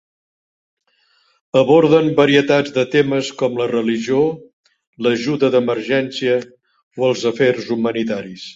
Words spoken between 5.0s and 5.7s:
l'ajuda